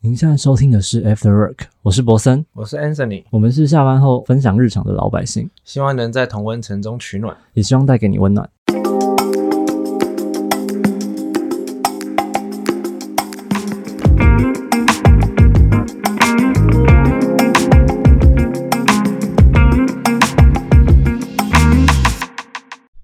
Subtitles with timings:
[0.00, 7.36] 您现在收听的是 After Work，我是博森，我是 Anthony，我们是下班后分享日常的老百姓，希望能在同温层中取暖。
[7.54, 8.48] 也希望带给你温暖。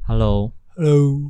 [0.07, 0.53] Hello，Hello，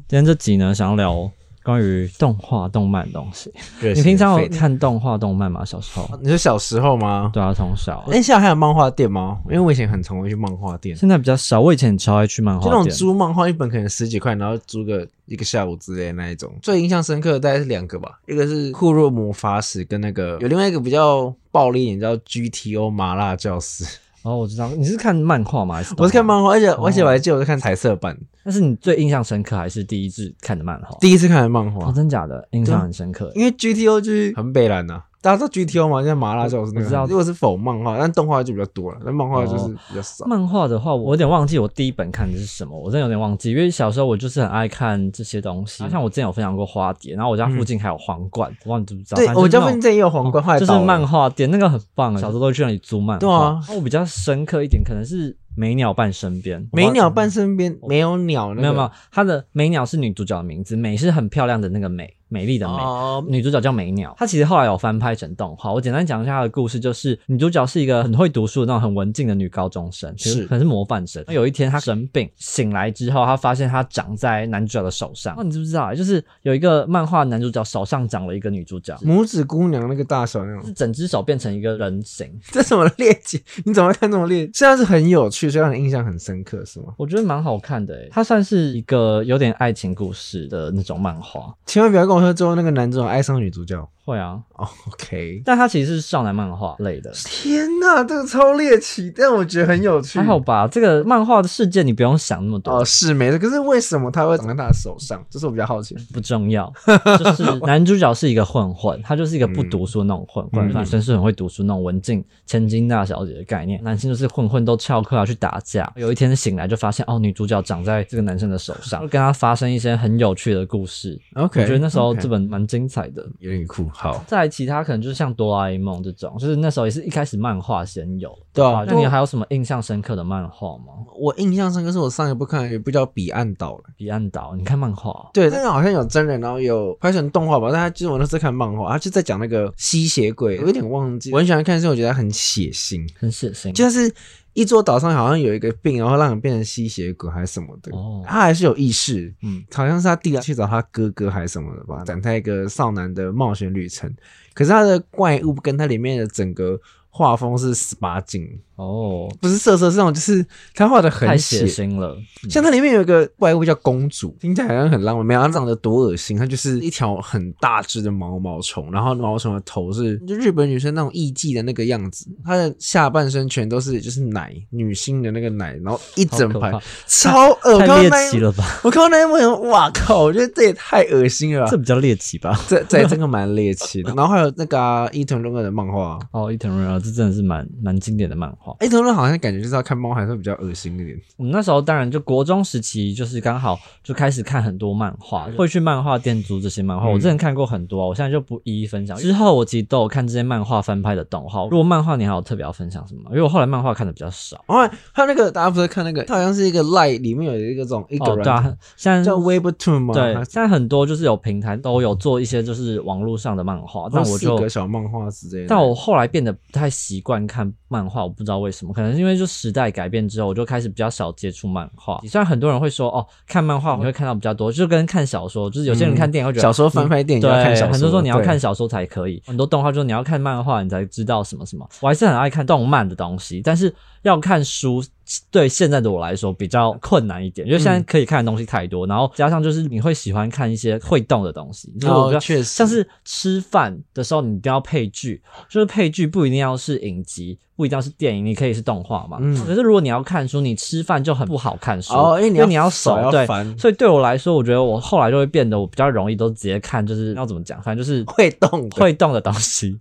[0.07, 1.33] 今天这集呢，想要聊
[1.65, 3.51] 关于动画、动漫的东西。
[3.81, 5.64] 你你平常有看动画、动漫吗？
[5.64, 6.09] 小时候？
[6.23, 7.31] 你是小时候吗？
[7.33, 8.05] 对啊，从小。
[8.09, 9.41] 哎，现在还有漫画店吗？
[9.46, 12.89] 因为我以前很常会去漫画店，现在比较少，我以前超爱去漫就那种。
[12.91, 16.53] 租漫画一本可能十几块，然后租个一个下午之类的那一种。
[16.61, 23.85] 最印象深刻的大概是两个吧，一个是库洛魔法使，跟那个有另外一个比较暴力一点叫 GTO 麻辣教师。
[24.25, 25.77] 哦，我知道，你是看漫画吗？
[25.77, 30.97] 还是我是看漫画，而且哦而且我还记得我是看彩色版，但是你最印象深刻还是第一次看的漫画？
[30.99, 33.31] 第一次看的漫哦，画，真假的，印象很深刻。
[33.34, 36.05] 因为 GTO 就是很北蓝呐、大家知道 GTO 吗？
[36.05, 40.27] 像麻辣教师那个，我知道如果是否漫画，但动画就比较多了，但漫画就是比较少。
[40.27, 45.83] 漫画的话，我有点忘记我第一本看的是什么，我真的有点忘记，因为小时候我就是很爱看这些东西。
[45.89, 49.16] 像我之前有分享过花蝶，然后我家附近还有皇冠，我忘记知不知道？
[49.16, 53.20] 对，我家附近这也有皇冠，就是漫画店，那个很棒啊，小时候都去那里租漫画。
[53.20, 56.69] 对啊然后我比较深刻一点，可能是美鸟伴身边。
[56.70, 62.74] 美鸟伴身身边没有鸟，那个没有没有，它的美鸟是女主角的名字，美是很漂亮的那个美，美丽的美。
[62.74, 65.72] 哦，女主角叫美鸟，她其实后来有翻拍成动画。
[65.72, 71.22] 我简单讲一下她的故事，就是女主角是一个很会读书的那种很文静的女高中生，其实是可能是模范生。
[71.28, 75.34] 那有一天她生病，醒来之后，她发现她长在男主角的手上。
[75.36, 75.94] 那你知不知道？
[75.94, 82.28] 就是有一个漫画男主角手上长了一个女主角，拇指姑娘那个大小那种是种，整只手变成一个人形。
[82.50, 83.41] 这什么猎奇？
[83.64, 84.50] 你怎么会看这么猎？
[84.52, 86.86] 现在是很有趣，所以让你印象很深刻，是吗？
[86.96, 91.54] 我觉得蛮好看的诶，它算是一个有点爱情故事的那种漫画。
[91.66, 93.89] 千万不要跟我说最后那个男主角爱上女主角。
[94.06, 95.41] 会啊，哦，OK。
[95.47, 97.11] 但他其实是少男漫画类的。
[97.25, 100.19] 天哪，这个超猎奇，但我觉得很有趣。
[100.19, 102.70] 还好吧，这个漫画的世界你不用想那么多。
[102.70, 103.39] 哦，是没错。
[103.39, 105.25] 可是为什么他会长在他的手上？
[105.31, 105.97] 这是我比较好奇。
[106.12, 106.71] 不重要，
[107.19, 115.91] 就是男主角是一个混混，他就是一个不读书那种混混，嗯女生是很会读书那种文静千金大小姐的概念，男性就是混混都翘课要去打架。
[115.97, 121.19] 有一天醒来就发现哦，女主角长在这个男生的手上， 跟他发生一些很有趣的故事。
[121.37, 123.25] OK，我觉得那时候 OK 这本蛮精彩的。
[123.38, 123.88] 有点酷。
[123.92, 128.31] 好，再来其他可能就是像哆啦 A 梦这种，就是那时候也是一开始漫画先有。
[128.53, 130.92] 对啊那你还有什么印象深刻的漫画吗？
[131.19, 133.84] 我印象深刻是我上一部看的有一部叫《彼岸岛》了。
[133.97, 135.31] 彼岸岛，你看漫画哦？
[135.32, 137.69] 对，但是好像有真人，然后有拍成动画吧。
[137.72, 141.32] 但他就是我那次看漫画，他就在讲那个吸血鬼，我有点忘记。
[141.32, 143.72] 我很喜欢看，是因为我觉得它很血腥，很血腥。
[143.72, 144.12] 就是
[144.54, 147.94] 一座岛上好像有一个病，然后让你变成吸血鬼还是什么的。
[147.94, 154.10] 哦他还是有意识，嗯，好像是他弟弟去找他哥哥还是什么的吧，展开一个少男的冒险旅程。
[154.54, 162.16] 可是他的怪物跟他里面的整个画风是十八禁，哦，不是色色，是那种就是他画的太很血腥了。
[162.42, 166.36] 嗯像它里面有一个怪物叫公主，听起来好像很浪漫，没有它长得多恶心。
[166.36, 176.70] 它就是一条很大只的毛毛虫，然后毛毛虫的头是就日本女生那种艺妓的那个样子，它的下半身全都是就是奶，女性的那个奶，然后一整排
[177.06, 178.80] 超恶，我看太猎奇了吧？
[178.84, 180.24] 我看到那一幕，我哇靠！
[180.24, 181.78] 我觉得这也太恶心了吧这。
[181.78, 182.58] 比较猎奇吧？
[182.68, 188.63] 这这这个蛮猎奇的，然后还有那个啊伊藤润二的漫画，哦，伊藤润二，这真的是蛮蛮经典的漫画。
[188.80, 191.19] 伊藤润二好像感觉就是要看猫还是会比较恶心一点。
[191.36, 197.08] 我们那时候当然就国中时期，就是刚好就开始看很多漫画，会去漫画店租这些漫画。
[197.08, 199.16] 嗯我之前看过很多啊，我现在就不一一分享。
[199.16, 201.62] 之后我其实都有看这些漫画翻拍的动画。
[201.64, 203.30] 如果漫画你还有特别要分享什么？
[203.30, 204.64] 因为我后来漫画看的比较少。
[204.66, 210.14] 然后还有那个大家不是看那个，它好像是一个 Light 里面有一个这种一个哦，人、对啊，现在叫 Webtoon 吗？
[210.14, 215.69] 对，现在很多就是有平台都有做一些就是网络上的漫画，但我就格小漫画之类的。
[215.69, 222.20] 但我后来变得不太习惯看漫画，我不知道为什么，可能是因为就时代改变之后，我就开始比较少接触漫画。
[222.28, 231.89] 虽然很多人会说哦，看漫画你会看到比较多，就跟看小说，就是有些人看电影会觉得、小说翻拍电影对，很多说你要看小说才可以，很多动画就是你要看漫画你才知道什么什么。
[232.01, 235.04] 我还是很爱看动漫的东西，但是要看书。
[235.50, 249.38] 对现在的我来说比较困难一点，因为现在可以看的东西太多，然后加上就是你会喜欢看一些会动的东西，就是我比较哦确实像是吃饭的时候你一定要配剧，就是配剧不一定要是影集，不一定要是电影，你可以是动画嘛。
[249.41, 253.47] 嗯可是如果你要看书，你吃饭就很不好看书，哦，因为你要手要对。
[253.47, 259.99] 翻，所以对我来说，我觉得我后来就会变得我比较容易都直接看，就是要怎么讲，反正就是会动的，会动的东西，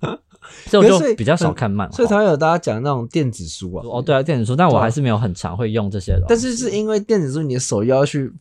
[0.68, 1.96] 所以我就比较少看漫画。
[1.96, 3.84] 所以才会有大家讲那种电子书啊。
[3.86, 6.26] 哦，对啊，电子书，但我还是没有很常会用这些的。
[6.28, 8.32] 但是是因为电子书你的手要去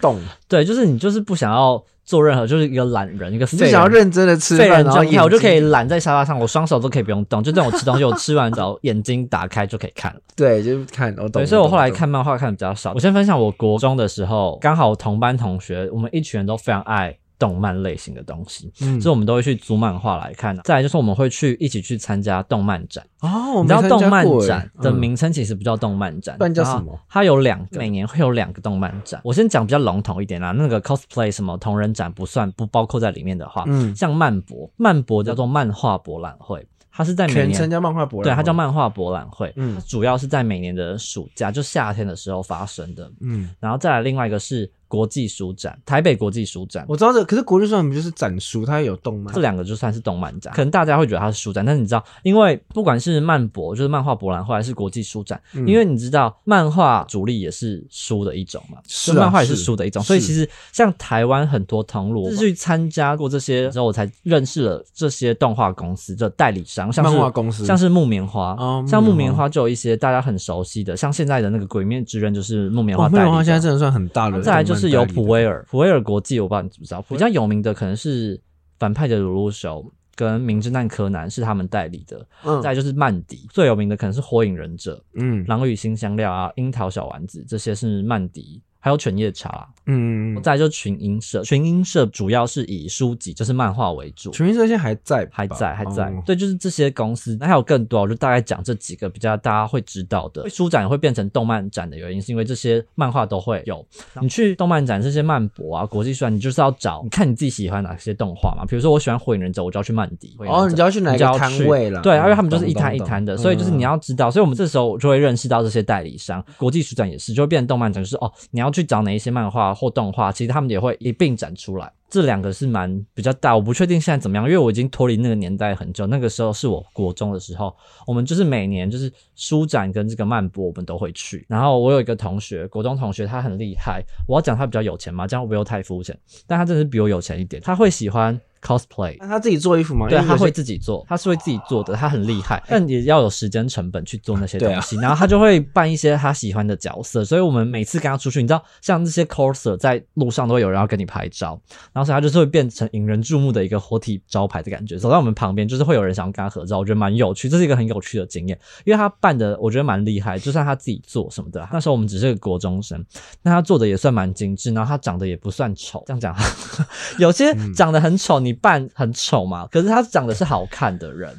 [0.00, 0.18] 动，
[0.48, 3.70] 对，就是你就是不想要做任何，就是一个懒人，一个人。
[3.70, 10.20] 想要认真的吃废饭，然后人状态，我就可以懒在沙发上，我双手都可以不用动，就这种吃东西，我吃完之后眼睛打开就可以看了。
[10.36, 11.30] 对，就是看我懂。
[11.42, 12.92] 对，所以我后来看漫画看的比较少。
[12.92, 20.56] 我先分享我国中的时候，刚好同班同学，我们一群人都非常爱动漫类型的东西，嗯所以我们都会去租漫画来看。
[20.64, 23.04] 再来就是我们会去一起去参加动漫展。
[23.20, 29.20] 哦，我你知道动漫展的嗯名称其实不叫动漫展，不然叫什么它有两个，每年会有两个动漫展。
[29.24, 37.70] 我先讲比较笼统一点啦，那个 cosplay 什么同人展不算，不包括在里面的话，嗯像漫博，漫博叫做漫画博览会，它是在每全称年。
[37.70, 43.10] 叫漫画博览对，它叫漫画博览会，嗯它主要是在每年的暑假，就夏天的时候发生的。
[43.20, 49.34] 嗯，然后再来另外一个是国际书展，台北国际书展，我知道这，可是国际书展不就是展书，它有动漫？
[49.34, 55.66] 这，两个就算是动漫展，可能大家会觉得它是书展，但是你知道，因为不管是漫博，就是漫画博览会，还是国际书展，嗯。
[55.66, 67.64] 因为你知道漫画主力也是书的一种嘛，是漫画也是是书的一种，所以其实像台湾很多通路，是去参加过这些之后，我才认识了这些动画公司的代理商，像是漫画公司。
[67.64, 74.42] 像是木棉花，哦像木木棉花就有一些大家很熟悉的，像现在的那个《鬼面之刃》就是木棉花哦，代理木棉花现在真的算很大的。
[74.42, 78.40] 再来就是有普威尔，普威尔国际，我不知道你知不知道，比较有名的可能是
[78.78, 82.60] 反派的鲁鲁修跟名侦探柯南是他们代理的，嗯。
[82.62, 85.44] 再就是曼迪，最有名的可能是火影忍者、嗯。
[85.46, 88.62] 狼与新香料啊、樱桃小丸子，这些是曼迪。
[88.86, 100.48] 还有犬夜叉，嗯嗯，再来就是群英社，群英社主要是以书籍，就是漫画为主，群英社现在还在，还在还在，哦对，就是这些公司，那还有更多，我就大概讲这几个比较大家会知道的。
[100.48, 103.84] 书展会变成动漫展的原因，是因为这些漫画都会有。
[104.20, 108.64] 你去动漫展这些漫博啊、国际书展，你就是要找，你看你自己喜欢哪些动画嘛。
[108.68, 110.36] 比如说我喜欢火影忍者，我就要去曼迪。
[110.46, 112.00] 哦，你就要去哪一个摊位了？
[112.02, 116.40] 对，嗯因为他们就是一摊一摊的，懂所以就是你嗯要知道，所以我们这时候就会认识到这些代理商。
[116.56, 121.90] 国际书展也是，就会变成动漫展，就是哦，你要去找哪一些漫画或动画，其实他们也会一并展出来。
[122.08, 126.06] 这两个是蛮比较大，我不确定现在怎么样，因为我已经脱离那个年代很久。
[126.06, 127.74] 那个时候是我国中的时候，
[128.06, 131.44] 我们就是每年就是书展跟这个漫博，我们都会去。
[131.48, 134.02] 然后我有一个同学，国中同学，他很厉害。
[134.28, 136.16] 我要讲他比较有钱嘛，这样会不会太肤浅？
[136.46, 139.16] 但他真的是比我有钱一点，他会喜欢 cosplay。
[139.18, 140.08] 那他自己做衣服吗？
[140.08, 144.96] 对，他会自己做，他是会自己做的，他很厉害，但也要有时间成本去做那些东西。
[144.96, 151.60] 然后他就会扮一些他喜欢的角色，所以我们每次跟他出去，你知道，像这些 coser 在路上都会有人要跟你拍照，
[151.96, 154.98] 然后所以他就是会变成引人注目的一个活体招牌的感觉。
[154.98, 163.02] 走在我们旁边，就是会有人想要跟他合照，我觉得蛮有趣，这是一个很有趣的经验，因为他扮的我觉得蛮厉害，就算他自己做什么的，那时候我们只是个国中生，
[163.40, 166.36] 那他做的也算蛮精致，然后他长得也不算丑，这样讲，
[167.18, 171.34] 有些嗯长得很丑，你扮很丑嘛，可是他长得是好看的人，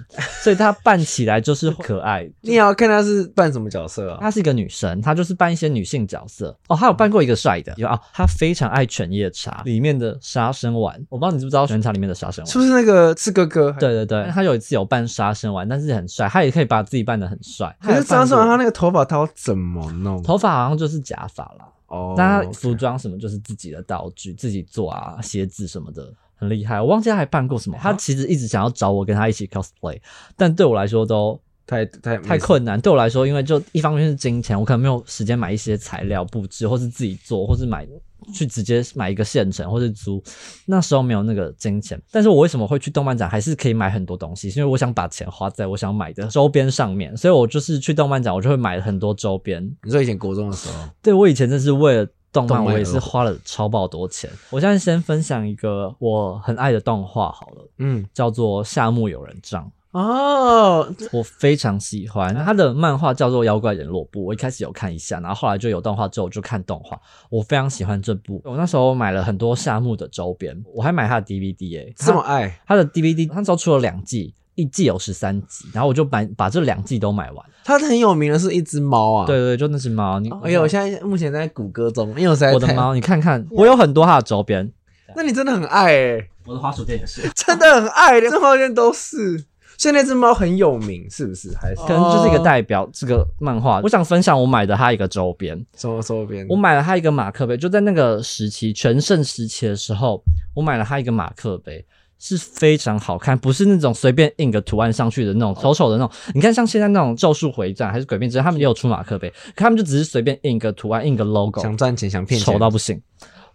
[0.47, 2.25] 所以他扮起来就是可爱。
[2.39, 4.17] 你也要看他是扮什么角色啊？
[4.21, 6.77] 她是一个女生，她就是扮一些女性角色哦。
[6.77, 12.57] 她有扮过一个帅的，有啊，她非常爱犬夜叉里面的杀生丸，我不知道你知不知道犬夜叉里面的杀生丸是。
[12.57, 13.73] 不是那个是哥哥？
[13.73, 17.75] 对对对，他有一次有扮杀生丸，但是很帅，他也可以把自己扮得很帅。
[17.81, 20.23] 可是张他有扮过胜他那个头发他要怎么弄？
[20.23, 26.09] 头发好像就是假发啦，哦，那他服装什么就是自己的道具，自己做啊，鞋子什么的。
[26.37, 27.77] 很厉害，我忘记他还办过什么。
[27.81, 29.99] 他其实一直想要找我跟他一起 cosplay，
[30.35, 32.79] 但对我来说都太太太困难。
[32.79, 37.87] 对我来说，因为就一方面是金钱，我可能没有时间买一些材料布置，或是自己做，或是买
[38.33, 40.21] 去直接买一个现成，或是租。
[40.65, 42.01] 那时候没有那个金钱。
[42.11, 44.49] 但是我为什么会去动漫展，还是可以买很多东西？
[44.49, 49.63] 是因为我想把钱花在我想买的周边上面，所以我就是去动漫展，我就会买很多周边。
[49.83, 52.07] 你说以前国中的时候，对我以前真是为了
[52.45, 54.29] 动漫，我也是花了超爆多钱。
[54.49, 59.63] 我现在先分享一个我很爱的动画好了，嗯，叫做《夏目友人帐》。
[59.91, 66.99] 哦，我非常喜欢他的漫画叫做《妖怪人落部》，我一开始有看一下，然后后来就有动画之后我就看动画，
[67.31, 68.39] 我非常喜欢这部。
[68.43, 77.45] 我那时候买了很多夏目的周边，我还买他的 DVD 哎、这么爱，他的 DVD 那时候出了两季，一季有十三集，然后我就把把这两季都买完。
[77.63, 79.25] 它很有名的是一只猫啊。
[79.25, 84.69] 对，对，就那只猫，你哎呦，我现在目前在谷歌中，因为我在，我的猫，你看看，我有很多它的周边，
[85.15, 87.21] 那你真的很爱哎，我的花鼠店也是。
[87.35, 89.45] 真的很爱，连花鼠店都是。
[89.79, 91.55] 所以那只猫很有名，是不是？
[91.55, 93.79] 还是可能就是一个代表这个漫画。
[93.83, 96.47] 我想分享我买的它一个周边，什么周边？
[96.49, 100.23] 我买了它一个马克杯，就在那个时期全盛时期的时候，
[100.55, 101.85] 我买了它一个马克杯。
[102.19, 106.15] 是非常好看，不是那种随便印个图案上去的那种丑丑的那种。
[106.33, 113.01] 你看，像现在那种《咒术回战》还是《鬼灭之刃》，他们也有出马克杯，可他们就只是随便印个图案，印个 logo，想赚钱，想骗钱，丑到不行。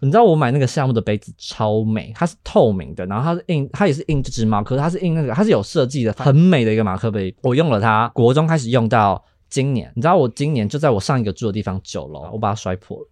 [0.00, 7.32] 你知道我买那个项目的杯子超美，它是透明的，然后它是印，它也是印这只猫，可是它是印那个，它是有设计的，很美的一个马克杯。
[7.42, 9.92] 我用了它，国中开始用到今年。
[9.94, 13.08] 你知道我今年就在我上一个住的地方九楼，我把它摔破了。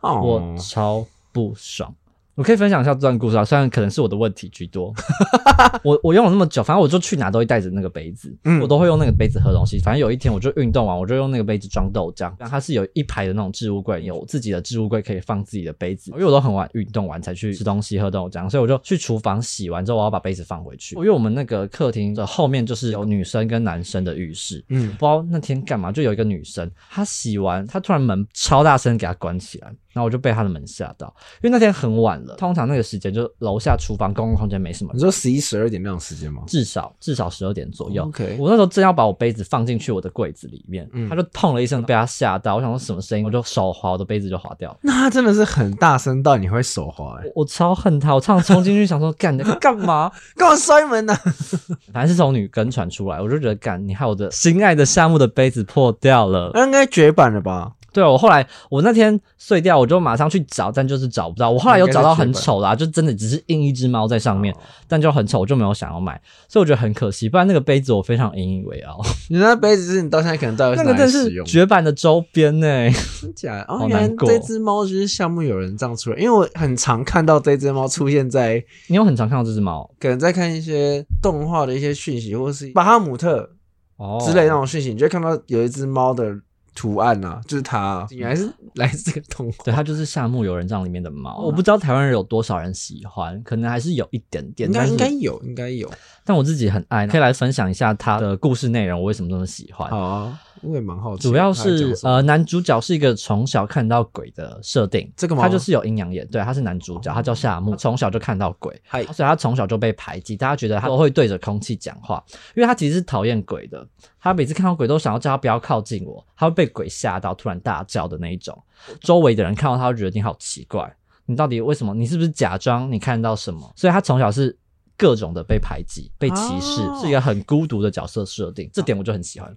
[0.00, 1.94] 哦我超不爽。
[2.38, 4.94] 我可以分享一下这段故事啊，虽然可能是我的问题居多。
[5.82, 9.80] 我我用了那么久，反正我就去哪都会带着那个杯子，嗯我都会用那个杯子喝东西。
[9.80, 12.32] 反正有一天我就运动完，我就用那个杯子装豆浆。
[12.38, 16.12] 然后它是有一排的那种置物柜，有自己的置物柜可以放自己的杯子。
[16.12, 20.94] 因为我都很晚运动完才去吃东西喝豆浆，所以我就去厨房洗完之后，我要把杯子放回去。
[20.94, 36.42] 因为我们那个客厅的后面就是有女生跟男生的浴室，嗯，不知道那天干嘛，就有一个女生，她洗完，她突然门超大声给她关起来，然后我就被她的门吓到，因为那天很晚了，通常那个时间就楼下厨房公共空间没什么人，你说十一十二点那种时间吗？
[36.46, 38.04] 至少至少十二点左右。
[38.04, 44.78] OK 我那时候正要把我杯子放进去我的柜子里面，嗯他就砰了一声，被他吓到，我想说什么声音，我就手滑，我的杯子就滑掉了。
[44.82, 50.10] 那他真的是很大声到你会手滑、欸，我我超恨他，我常常冲进去想说干你在 干嘛？
[50.36, 51.14] 干嘛摔门呢、
[51.92, 56.50] 反正是从女跟传出来，我就觉得干你害我的心爱的夏目的杯子破掉了。
[56.54, 57.72] 那应该绝版了吧？
[57.98, 61.50] 对我后来我那天碎掉，我就马上去找，但就是找不到。
[61.50, 64.54] 我后来有找到很丑啦、就真的只是印一只猫在上面，
[64.86, 67.28] 但就很丑，我就没有想要买，所以我觉得很可惜。
[67.28, 71.42] 不然那个杯子我非常引以为傲， 你那杯子是你到现在可能到底那是？
[71.44, 72.66] 绝版的周边呢、
[73.20, 73.62] 真假的？
[73.62, 83.50] 哦，好原来这只猫就是项目有人这样出来，因为我很常看到这只猫出现在你有很常看到这只猫可能在看一些动画的一些讯息，或是巴哈姆特
[83.96, 86.32] 哦之类那种讯息，你就会看到有一只猫的
[86.78, 89.64] 图案啊，就是它，原来是 来自这个动画。
[89.64, 91.38] 对，它就是夏目友人帐里面的猫。
[91.38, 95.90] 我不知道台湾人有多少人喜欢，可能还是有一点点，应该有，应该有。
[96.24, 99.90] 但我自己很爱，可以来分享一下它的故事内容，我为什么这么喜欢。
[99.90, 101.22] 好啊，我也蛮好奇。
[101.22, 112.22] 主要是呃，男主角是一个从小看到鬼的设定，这个吗他就是有阴阳眼，对，他是男主角，他叫夏目，从小就看到鬼，所以他从小就被排挤，大家觉得他都会对着空气讲话，
[112.54, 113.86] 因为他其实是讨厌鬼的，
[114.20, 118.56] 他每次看到鬼都想要叫他不要靠近我，他会被鬼吓到突然大叫的那一种，
[119.00, 120.94] 周围的人看到他就觉得你好奇怪，
[121.26, 121.94] 你到底为什么？
[121.94, 123.72] 你是不是假装你看到什么？
[123.76, 124.56] 所以他从小是。
[124.98, 129.50] 各种的被排挤、被歧视，哦是一个很孤独的角色设定，这点我就很喜欢。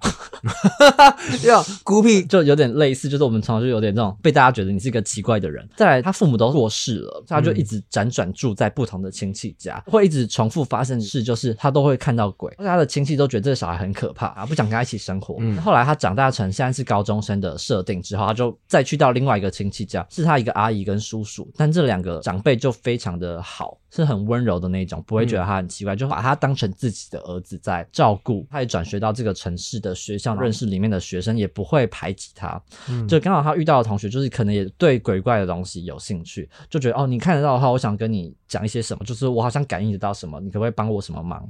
[1.43, 5.67] 要孤僻， 就有点类似，就是我们从小就有点这种被大家觉得你是一个奇怪的人。
[5.75, 15.37] 再来，他父母都过世了，他就一直辗转住在不同的亲戚家，会一直重复发生的事，就是他都会看到鬼，而且他的亲戚都觉得这个小孩很可怕，啊，不想跟他一起生活。
[15.39, 28.45] 嗯后来他长大成现在是高中生的设定之后，他就再去到另外一个亲戚家，是他一个阿姨跟叔叔，但这两个长辈就非常的好，是很温柔的那种，不会觉得他很奇怪，就把他当成自己的儿子在照顾。
[28.51, 32.61] 他也转学到这个城市的学校，认识里面的学生，也不会排挤他。
[32.89, 41.49] 嗯就刚好他遇到的同学，就是可能也对鬼怪的东西有兴趣，就觉得哦，你看得到的话，我想跟你讲一些什么，就是我好像感应得到什么，你可不可以帮我什么忙？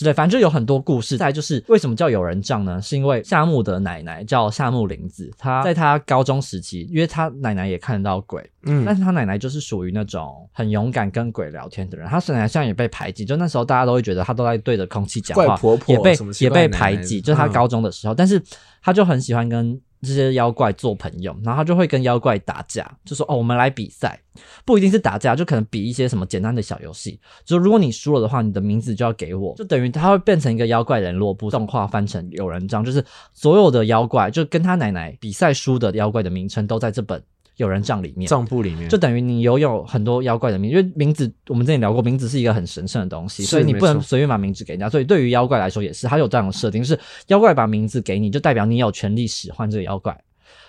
[0.00, 1.18] 之类，反正就有很多故事。
[1.18, 2.80] 再就是为什么叫有人帐呢？
[2.80, 12.08] 是因为夏目的奶奶叫夏目玲子，她在她高中时期，因为她奶奶也看得到鬼，嗯但嗯，是她奶奶就是属于那种很勇敢跟鬼聊天的人。
[12.08, 17.20] 她奶奶现在也被排挤，就那时候大家都会觉得她都在对着空气讲话，怪婆婆也被也被排挤。
[17.20, 18.42] 就是她嗯高中的时候，但是
[18.82, 24.18] 她就很喜欢跟这些妖怪做朋友，然后他就会跟妖怪打架，就说哦，我们来比赛，
[24.64, 27.20] 不一定是打架，就可能比一些什么简单的小游戏。
[27.44, 33.04] 就如果你输了的话，你的名字就要给我，就等于他会变成一个妖怪联络簿，动画翻成有人章，就是
[33.34, 37.22] 所有的妖怪，就跟他奶奶比赛输的妖怪的名称都在这本
[37.60, 38.26] 有人帐里面。
[38.26, 44.88] 帐簿里面就等于你拥有很多妖怪的名，因为名字我们之前聊过，名字是一个很神圣的东西，所以你不能随便把名字给人家。
[44.88, 46.98] 所以对于妖怪来说也是，它有这样的设定，就是
[47.28, 50.18] 妖怪把名字给你，就代表你有权利使唤这个妖怪。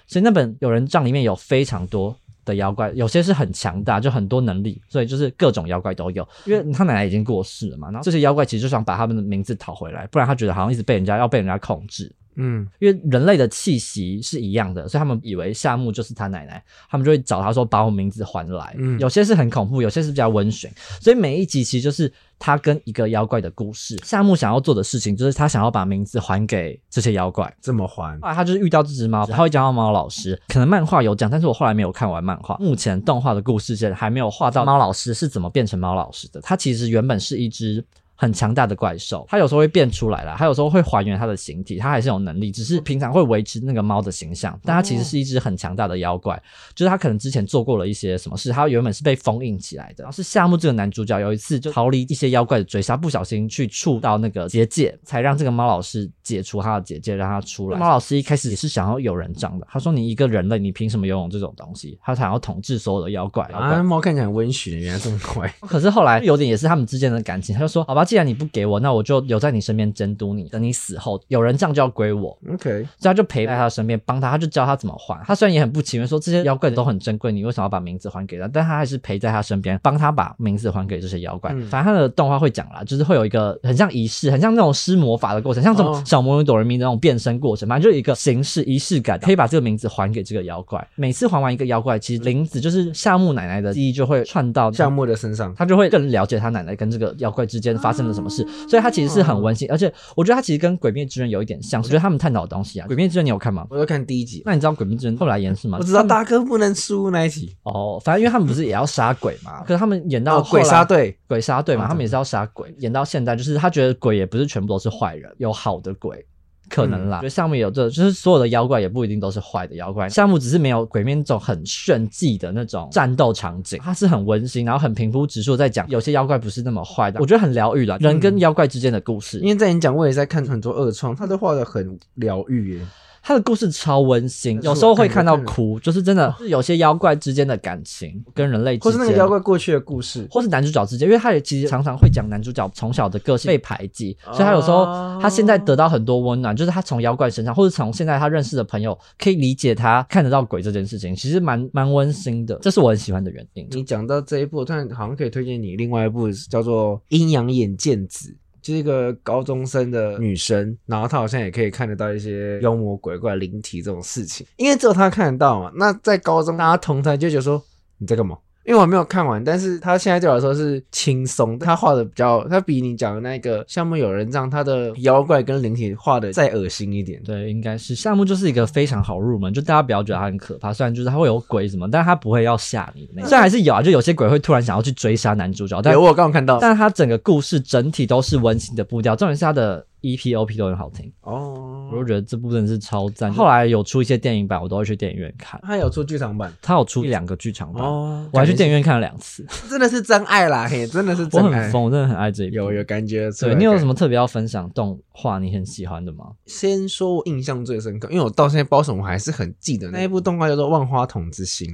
[0.05, 6.27] 所以那本有人帐里面有非常多的妖怪，有些是很强大，就很多能力，所以就是各种妖怪都有。
[6.45, 12.13] 因为他奶奶已经过世了嘛，然后这些妖怪其实就想把他们的名字讨回来，不然他觉得好像一直被人家要被人家控制。
[12.35, 18.75] 嗯，因为人类的气息是一样的，所以他们以为夏目就是他奶奶，他们就会找他说把我名字还来。
[18.77, 20.69] 嗯有些是很恐怖，有些是比较温驯，
[21.00, 23.97] 所以每一集其实就是他跟一个妖怪的故事。
[24.03, 27.53] 夏目想要做的事情就是他想要把名字还给这些妖怪。
[27.59, 30.39] 怎么还后来他就是遇到这只猫，他会叫到猫老师。
[30.47, 32.55] 可能漫画有讲，但是我后来没有看完漫画。
[32.59, 36.39] 目前动画的故事线还没有画到猫老师是怎么变成猫老师的。
[36.41, 37.83] 他其实原本是一只。
[38.22, 46.40] 很强大的怪兽，它有时候会变出来啦，它有时候会还原它的形体，它还是有能力，只是平常会维持那个猫的形象，但它其实是一只很强大的妖怪，
[46.75, 57.80] 就是它可能之前做过了一些什么事，它原本是被封印起来的，然后是夏目这个男主角有一次就逃离一些妖怪的追杀，不小心去触到那个结界，才让这个猫老师解除他的结界，让他出来。
[57.80, 61.98] 猫老师一开始也是想要有人帐的，他说你一个人类，你凭什么拥有这种东西？
[62.04, 63.50] 他想要统治所有的妖怪。
[63.51, 65.51] 妖怪啊，猫看起来很温驯，原来这么乖。
[65.68, 72.38] 可是后来有点也是他们之间的感情，他就说好吧，既然你不给我，那我就留在你身边监督你，等你死后有人这样就要归我。
[72.51, 75.18] OK，所以他就陪在他身边，帮他，他就教他怎么还。
[75.24, 78.50] 他虽然也很不情愿，说这些妖怪都很珍贵，你为什么要把名字还给他？
[78.50, 81.53] 但他还是陪在他身边，帮他把名字还给这些妖怪。
[81.53, 90.86] 嗯反正他的动画会讲啦，就是会有一个很像仪式，很像那种施魔法的过程，像这种哦小魔女哆人咪的那种变身过程，反正就有一个形式仪式感，可以把这个名字还给这个妖怪。
[90.96, 103.65] 每次还完一个妖怪，其实林子就是夏目奶奶的记忆就会串到夏目的身上，他就会更了解他奶奶跟这个妖怪之间发生了什么事，所以他其实是很温馨，而且我觉得他其实跟《鬼灭之刃》有一点像，我觉得他们探讨的东西啊，《鬼灭之刃》你有看吗？
[103.70, 105.77] 我有看第一集，那你知道《鬼灭之刃》后来演是吗？
[105.79, 116.25] 我知道大哥不能输那一集，哦，反正因为他们不是也要杀鬼嘛，可是他们演到哦，鬼杀队，鬼杀队嘛，哦他们也是要杀鬼，演到现在就是他觉得鬼也不是全部都是坏人，有好的鬼。
[116.72, 117.22] 可能啦，嗯。
[117.22, 132.86] 觉得项目有这，就是所有的妖怪也不一定都是坏的妖怪，项目只是没有鬼面那种很炫技的那种战斗场景，它是很温馨，然后很平铺直述在讲有些妖怪不是那么坏的，我觉得很疗愈啦，人跟妖怪之间的故事，因为在你讲，我也在看很多二创，他都画的很疗愈耶。
[133.22, 153.68] 他的故事超温馨，有时候会看到哭，就是真的是有些妖怪之间的感情跟人类之间，或是那个妖怪过去的故事，或是男主角之间，因为他也其实常常会讲男主角从小的个性被排挤，所以他有时候哦他现在得到很多温暖，就是他从妖怪身上，或者从现在他认识的朋友可以理解他看得到鬼这件事情，其实蛮蛮温馨的，这是我很喜欢的原因。
[153.72, 158.30] 你讲到这一部，我突然好像可以推荐你另外一部叫做《阴阳眼见子》。
[158.62, 165.72] 就是一个高中生的女生，然后她好像也可以看得到一些妖魔鬼怪、灵体这种事情，因为只有她看得到嘛。
[165.75, 167.62] 那在高中大家同台就觉得说
[167.98, 168.38] 你在干嘛？
[168.63, 177.20] 因为我还没有看完，但是他现在对我来说是轻松，他画的比较，他比你讲的那个项目有人让他的妖怪跟灵体画的再恶心一点。
[177.24, 183.30] 对，应该是项目就是一个非常好入门，就大家不要觉得它很可怕，虽然就是它会有鬼什么，但是它不会要吓你的那种。
[183.30, 193.31] 虽然还是有啊，就有些鬼会突然想要去追杀男主角，但有，我刚刚看到但它整个故事整体都是温馨的步调，重点是它的 EP、OP 都很好听，哦我就觉得这部真的是超赞。
[193.31, 195.60] 后来有出一些电影版，我都会去电影院看。
[195.63, 199.46] 他有出剧场版他有出一两个剧场版，哦我还去电影院看了两次。
[199.70, 201.48] 真的是真爱啦，嘿，真的是真爱。
[201.48, 202.55] 我很疯，我真的很爱这一部。
[202.55, 203.29] 有有感觉。
[203.39, 203.93] 对你有什么？
[203.93, 206.31] 特别要分享动画你很喜欢的吗？
[206.46, 211.70] 先说我印象最深刻，因为我到现在不知道什么我还是很记得那一部动画叫做《万花筒之心》，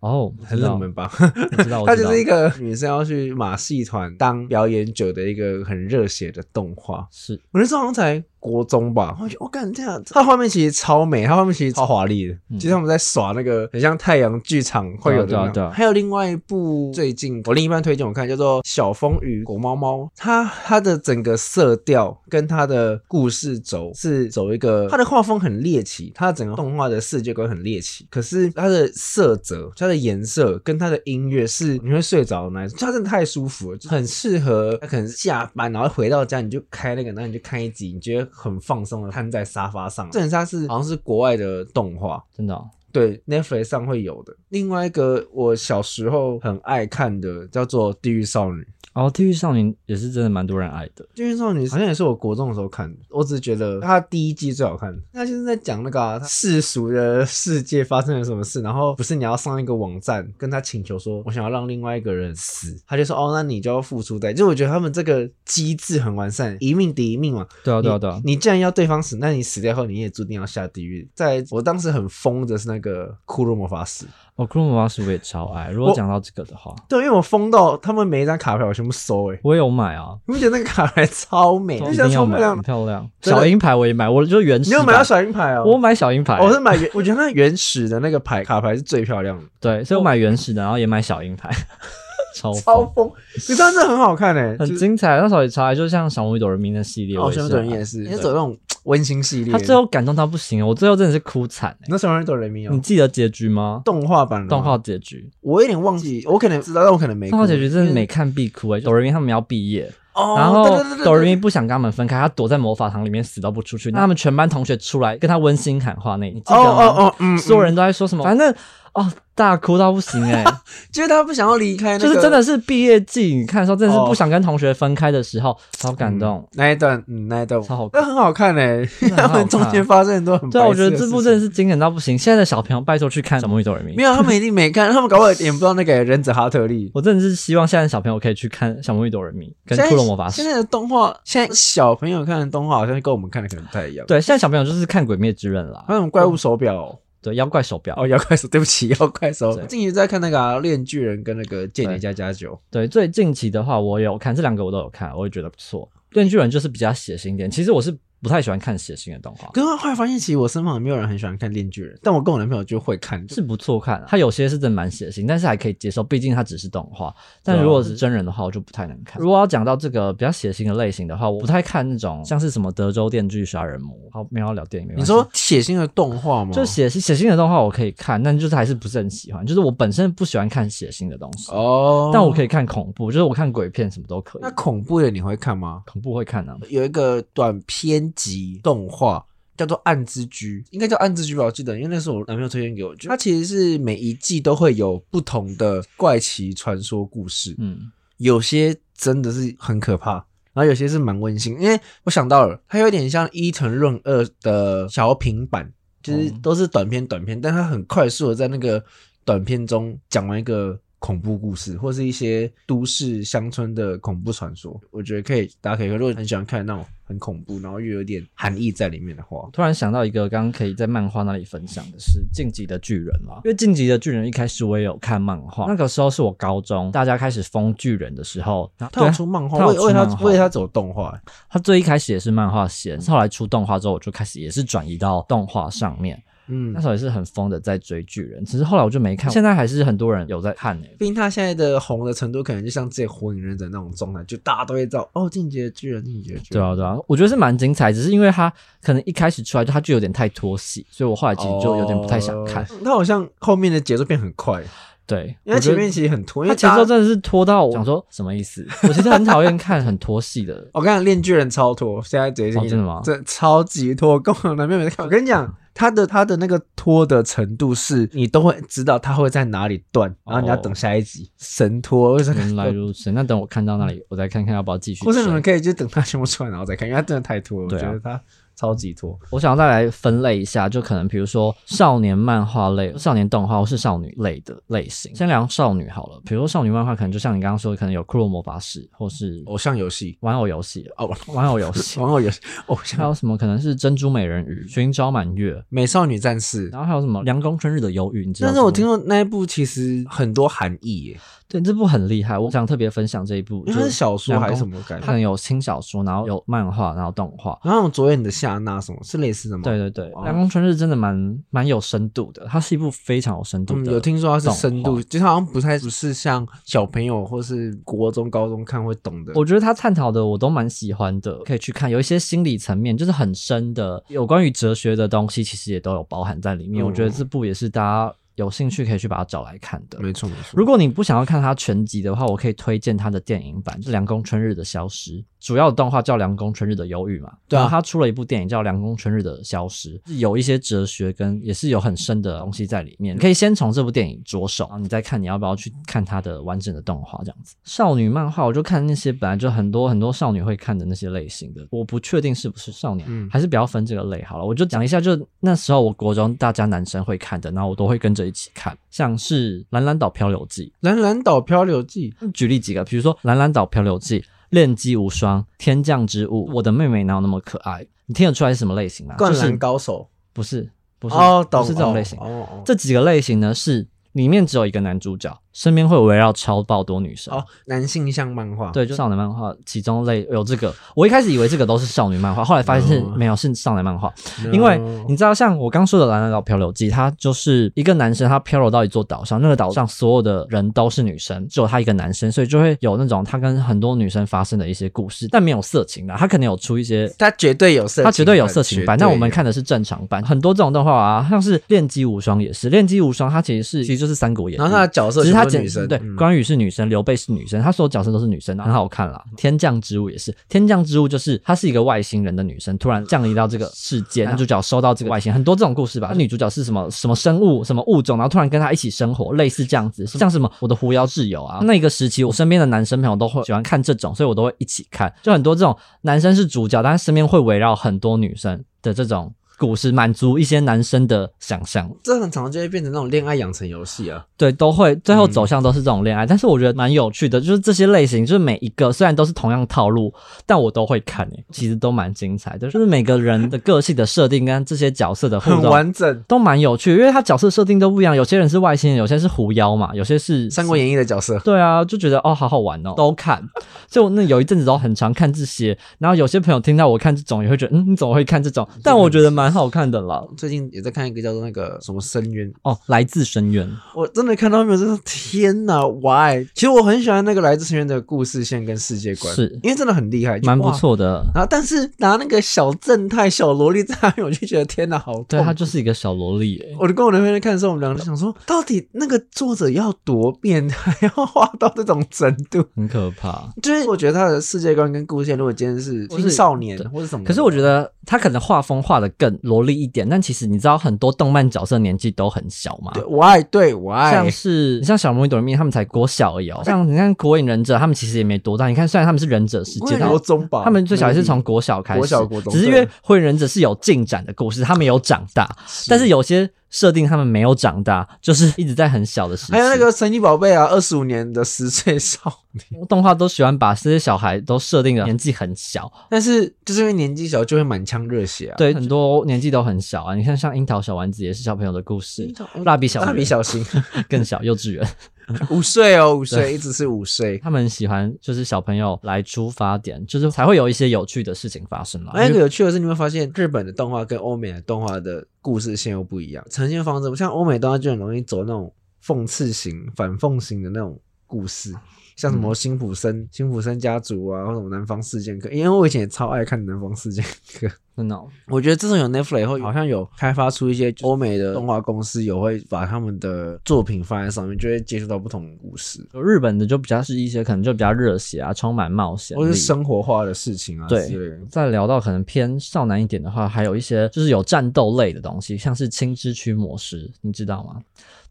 [0.00, 1.10] 哦，很冷门吧？
[1.56, 7.06] 我知道， 我知道，它就是一个女生要去马戏团当表演者的一个很热血的动画。
[7.10, 12.58] 是我那时候好像才国中吧，我觉得我感这样，它画面其实超美，它画面其实超华丽的，嗯。
[12.58, 15.46] 其实我们在耍那个很像太阳剧场会有的那种。
[15.46, 15.70] 对啊对啊对啊。
[15.70, 40.10] 还有另外一部最近我另一半推荐我看，叫做《小风与果猫猫》，它它的整个色调跟它的故事轴是走一个，它的画风很猎奇，它整个动画的世界观很猎奇，可是它的色泽、它的颜色跟它的音乐是你会睡着的那一种，它真的太舒服了，就很适合可能下班然后回到家你就开那个，然后你就看一集，你觉得很放松的瘫在沙发上。
[40.10, 44.34] 这很像是好像是国外的动画，真的哦、对，Netflix 上会有的。
[44.48, 48.62] 另外一个我小时候很爱看的叫做《地狱少女》，
[48.94, 51.04] 哦，地狱少女也是真的蛮多人爱的。
[51.14, 54.98] 《地狱少女》好像也是我国中的时候看的，我只是觉得它第一季最好看。
[55.12, 64.38] 它就是在讲那个、啊、世俗的世界发生了什么事，然后不是你要上一个网站跟他请求说，我想要让另外一个人死，他就说哦，那你就要付出代价。
[64.38, 67.46] 就我觉得他们这个机制很完善，一命抵一命嘛。
[67.62, 68.18] 对啊，对啊，对啊。
[68.24, 71.06] 你既然要对方死，那你死掉后你也注定要下地狱。
[71.14, 72.85] 在我当时很疯的是那个
[73.26, 74.04] 骷髅魔法师，
[74.36, 75.70] 哦，库洛魔法师我也超爱。
[75.70, 81.76] 如果讲到这个的话，对，因为我疯到他们每一张卡牌我全部收、欸，我也有买啊，你不觉得那个卡牌超美？
[81.76, 82.62] 一就像定要买，超漂亮很。
[82.62, 83.10] 漂亮。
[83.22, 84.70] 小鹰牌我也买，我就原始。
[84.70, 85.64] 你有买到小鹰牌啊？
[85.64, 91.50] 我买小鹰牌，我是买原，我觉得那原始的那个牌卡牌是最漂亮的，对，所以我买原始的，然后也买小鹰牌，
[92.36, 93.08] 超疯超疯。
[93.08, 95.18] 可是它真的很好看诶，很精彩。
[95.18, 99.52] 那时候也超爱，就像小魔女朵人民的系列，哦，小人人爱也是，也走那种温馨系列。
[99.52, 103.82] 他最后感动到不行了，我最后真的是哭惨欸那小人人民你哦，记得结局吗？
[103.84, 107.28] 动画版的吗动画结局，我有点忘记，我可能知道，但我可能没。
[107.30, 108.80] 动画结局真的每看必哭哎。
[108.80, 113.90] 哆瑞咪他们要毕业，哦，然后哆瑞咪不想跟他们分开，他躲在魔法堂里面死都不出去。
[113.90, 116.86] 那他们全班同学出来跟他温馨喊话那，你记得哦吗？
[116.86, 118.24] 哦哦，嗯，所有人嗯都在说什么？
[118.24, 118.54] 反正
[118.96, 120.42] 哦，大哭到不行哎、
[120.90, 126.38] 就是他不想要离开，那个就是真的是毕业季，你看的时候真的是哦不想跟同学分开的时候，超感动。
[126.38, 132.16] 嗯那一段，嗯，那一段超好那很好看诶，真的很好看他们中间发生很多很对啊，我觉得这部真的是经典到不行。
[132.16, 136.90] 现在的小朋友拜托去看《小魔女哆瑞咪没》，有，他们一定没看， 他们搞不好也不知道那个忍者哈特利。
[136.94, 140.46] 我真的是希望现在的小朋友可以去看《小魔女哆瑞咪》跟《骷髅魔法使现》。
[140.50, 145.92] 在的动画，现在小朋友看的动画好像跟我们看的可能不太一样。，对，现在小朋友就是看《鬼灭之刃》啦还。
[145.92, 147.92] 有什么怪物手表哦，对，妖怪手表。
[147.98, 149.60] 哦，妖怪手， 对不起，妖怪手。
[149.66, 155.90] 近期在看那个啊《炼巨人》跟那个《间谍加加九》，对，最近期的话，我有看这两个，我都有看，我也觉得不错。
[156.10, 157.90] 炼巨人就是比较血腥一点，其实我是
[158.22, 164.04] 不太喜欢看血腥的动画，可是后来发现，其实我身旁也没有人很喜欢看《恋巨人》，但我跟我男朋友就会看，是不错看、啊。
[164.08, 167.14] 它有些是真的蛮血腥，但是还可以接受，毕竟它只是动画。
[167.42, 169.20] 但如果是真人的话，我就不太能看。
[169.20, 173.96] 如果要讲到这个比较血腥的类型的话，我不太看那种像是什么德州电锯杀人魔。
[174.10, 176.52] 好，没有要聊电影，你说血腥的动画吗？
[176.52, 179.44] 就血腥血腥的动画我可以看，但就是还是不是很喜欢。
[179.44, 184.50] 就是我本身不喜欢看血腥的东西，哦，但我可以看恐怖，就是我看鬼片什么都可以那。
[184.52, 185.82] 恐怖的你会看吗？
[185.86, 187.60] 恐怖会看啊，有一个短
[188.06, 189.24] 篇集动画
[189.56, 191.44] 叫做《暗之居》，应该叫《暗之居》吧？
[191.44, 192.94] 我记得，因为那是我男朋友推荐给我。
[192.96, 200.12] 就它其实是每一季都会有不同的怪奇传说故事，嗯，有些真的是很可怕，
[200.52, 201.58] 然后有些是蛮温馨。
[201.60, 208.84] 因为我想到了，它有点像伊藤润二的小品版，就是哦都是短片短片，但它很快速的在那个
[209.24, 210.78] 短片中讲完一个。
[210.98, 231.16] 恐怖故事，或是一些都市乡村的恐怖传说，我觉得可以，大家可以，如果很喜欢看那种很恐怖，然后又有点含义在里面的话，突然想到一个，刚刚可以在漫画那里分享的是《晋级的巨人》嘛，因为《晋级的巨人》一开始我也有看漫画，那个时候是我高中，大家开始封巨人的时候，他有对出漫画，他为为他为他走动画，
[231.48, 236.20] 他最一开始也是漫画先，后来出动画之后，我就开始也是转移到动画上面。
[236.48, 252.62] 嗯那，时候也是很疯的在追巨人，只是后来我就没看，现在还是很多人有在看呢、毕竟他现在的红的程度，可能就像之前火影忍者那种状态，就大家都会知道哦，进阶巨人，进阶巨人，对啊，对啊，我觉得是蛮精彩，只是因为他可能一开始出来就他就有点太拖戏，所以我后来其实就有点不太想看。
[252.64, 254.62] 哦他好像后面的节奏变很快，
[255.06, 256.76] 对，因为前面其实很拖，因他为大家。
[256.76, 258.66] 节奏真的是拖到我想说什么意思？
[258.84, 260.66] 我其实很讨厌看很拖戏的。
[260.72, 265.04] 我跟你讲，练巨人超拖，现在直接哦真的吗这超级拖，跟我男朋友在看。
[265.04, 271.30] 我跟你讲，他的他的那个拖的程度是，你都会知道他会在哪里断，然后你要等下一集。
[271.36, 272.40] 神拖，为什么？
[272.40, 275.06] 原来如此，那等我看到那里，我再看看要不要继续追。
[275.06, 278.18] 或者你们可以就等他全部出来然后再看，因为他真的太拖了，我觉得他
[278.56, 279.18] 超级多。
[279.30, 285.14] 我想要再来分类一下，就可能比如说少年漫画类、少年动画或是少女类的类型。
[285.14, 296.68] 先聊少女好了，比如说少女漫画，可能就像你刚刚说的，可能有《骷髅魔法师》或是偶像游戏玩偶游戏哦，玩偶游戏，玩偶游戏， 偶还像有什么可能是珍珠美人鱼、寻找满月，美少女战士。
[296.68, 298.26] 然后还有什么凉宫春日的忧郁？
[298.40, 305.00] 但是我听说那一部其实很多含义耶，对这部很厉害，我想特别分享这一部，因为它就是小说还是什么感觉？
[305.00, 307.58] 它可能有轻小说，然后有漫画，然后动画。
[307.62, 309.62] 然后昨夜你的夏娜什么是类似的吗？
[309.64, 313.92] 对对对，哦凉宫春日真的蛮蛮有深度的，它是一部非常有深度嗯，的。
[313.92, 319.32] 有听说它是深度，就是好像不太不是像小朋友或是国中、高中看会懂的。
[319.36, 321.90] 我觉得他探讨的我都蛮喜欢的，可以去看。
[321.90, 326.84] 有一些心理层面就是很深的，有关于哲学的东西，其实也都有包含在里面。
[326.84, 330.00] 嗯我觉得这部也是大家有兴趣可以去把它找来看的。
[330.00, 330.52] 没错没错。
[330.54, 335.12] 如果你不想要看它全集的话，我可以推荐它的电影版，是《凉宫春日的消失》。
[335.46, 343.14] 主要的动画叫《凉宫春日的忧郁》嘛，对啊然后他出了一部电影叫《凉宫春日的消失》，有一些哲学跟也是有很深的东西在里面。
[343.14, 347.54] 你可以先从这部电影着手，然后你再看你要不要去看它的完整的动画这样子。
[347.62, 354.44] 少女漫画我就看那些本来就很多很多少女会看的那些类型的，我不确定是不是少年，嗯还是不要分这个类好了。
[354.44, 360.64] 我就讲一下，就那时候我国中大家男生会看的，然后我都会跟着一起看，像是《蓝蓝岛漂流记》。
[360.80, 364.18] 蓝蓝岛漂流记举例几个，比如说《蓝蓝岛漂流记》
[364.50, 369.14] 《恋姬无双》《天降之物》《我的妹妹哪有那么可爱》，你听得出来是什么类型吗？
[369.18, 371.14] 灌篮就是高手不是不是
[371.50, 372.18] 不是这种类型。
[372.18, 377.34] 哦哦哦这几个类型呢是里面只有一个男主角，身边会围绕超爆多女生。
[377.34, 380.72] 哦，男性向漫画，对，就少男漫画，其中类有这个。
[380.94, 384.12] 我一开始以为这个都是少女漫画，后来发现是哦没有，是少男漫画。
[384.44, 397.10] No，因为你知道，像我刚说的《蓝蓝岛漂流记》，它就是一个男生，他漂流到一座岛上，那个岛上所有的人都是女生，只有他一个男生，所以就会有那种他跟很多女生发生的一些故事，但没有色情的，他可能有出一些。
[397.18, 400.22] 他绝对有色情，他绝对有色情版，绝对但我们看的是正常版。
[400.22, 409.22] 很多这种动画啊，像是《恋姬无双》也是，《恋姬无双》它其实是其实就是《三国演义》，然后他的角色其实他女生，对，嗯关羽是女生，刘备是女生，他所有角色都是女生，很好看啦。
[409.36, 416.12] 天降之物也是，天降之物就是她是一个外星人的女生，突然降临到这个世界， 男主角收到这个外星，很多这种故事吧。
[416.14, 421.60] 女主角是什么什么生物什么物种，然后突然跟他一起生活，类似这样子，像什么我的狐妖挚友啊。
[421.62, 425.12] 那个时期，我身边的男生朋友都会喜欢看这种，所以我都会一起看。
[425.22, 431.90] 就很多这种男生是主角，但是身边会围绕很多女生的这种故事，满足一些男生的想象。
[432.02, 434.24] 这很常就会变成那种恋爱养成游戏啊。
[434.36, 440.12] 对，都会最后嗯走向都是这种恋爱，但是我觉得蛮有趣的，就是这些类型，就是每一个虽然都是同样套路，
[440.44, 445.70] 但我都会看诶，其实都蛮精彩的，就是每个人的个性的设定跟这些角色的互很动。
[445.70, 451.38] 完整，都蛮有趣，因为他角色设定都不一样，有些人是外星人，有些是狐妖嘛，有些是《三国演义》的角色。
[451.38, 453.42] 对啊，就觉得哦，好好玩哦，都看。
[453.88, 458.68] 所以我那有一阵子都很常看这些，然后有些朋友听到我看这种，也会觉得，嗯，你怎么会看这种？
[458.82, 460.24] 但我觉得蛮好看的啦。
[460.36, 464.78] 最近也在看一个叫做那个什么深渊，哦，来自深渊，我真的看到没有？
[464.78, 466.46] 真的天哪，why？
[466.54, 470.76] 其实我很喜欢那个来自深渊的故事线跟世界观，是因为真的很厉害，蛮不。
[470.76, 471.24] 错的。
[471.34, 475.24] 然后，但是拿那个小正太、小萝莉在那边，我就觉得天哪，好痛。
[475.28, 476.76] 对，他就是一个小萝莉耶。
[476.78, 482.62] 我就跟我男朋友看的时候，我们两个就想说，到底那个作者要多变态，要画到这种程度？
[482.76, 483.48] 很可怕。
[483.62, 492.92] 就是我觉得他的世界观跟故事线，如果今天是青少年或者什么，可是我觉得他可能画风画的更萝莉一点，但其实你知道很多动漫角色年纪都很小嘛。
[492.94, 496.60] 对我爱，对我爱像，是你像小魔女朵咪，他们才国小而已哦。
[496.64, 498.68] 像你看火影忍者，他们其实也没多大。
[498.68, 505.48] 你看，虽然他们是忍者世界，但国中吧，他们最小也是从国小开始，国小国中只是因为火影忍者是有进展的故事，他们有长大，
[505.88, 509.52] 但是有些设定他们没有长大，就是一直在很小的时期。
[509.52, 512.20] 还有那个神奇宝贝啊，二十五年的十岁少
[512.52, 518.56] 年，动画都喜欢把这些小孩都设定的年纪很小，但是就是因为年纪小，就会满腔热血啊。
[518.58, 520.14] 对，很多年纪都很小啊。
[520.14, 522.30] 你看，像樱桃小丸子也是小朋友的故事，
[522.62, 523.64] 蜡笔小蜡笔小新
[524.06, 524.86] 更小，幼稚园。
[525.50, 527.38] 五岁哦，五岁一直是五岁。
[527.38, 532.12] 他们喜欢就是小朋友来出发点，就是才会有一些有趣的事情发生嘛。
[532.12, 538.72] 还个有趣的是，你会发现日本的动画跟欧美的动画的故事线又不一样，呈现方式像欧美动画就很容易走那种
[539.04, 541.74] 讽刺型、反讽型的那种故事。
[542.16, 547.68] 像什么辛普森、辛普森家族啊，或者什么南方四剑客，因为我以前也超爱看南方四剑客。
[547.96, 561.10] 真的哦、我觉得自从有 Netflix 以后，好像有开发出一些欧美的动画公司有会把他们的作品放在上面，就会接触到不同的故事，日本的就比较是一些可能就比较热血啊，充满冒险力，或是生活化的事情啊对。
[561.48, 567.80] 再聊到可能偏少男一点的话，还有一些就是有战斗类的东西，像是《青之驱魔师》，你知道吗？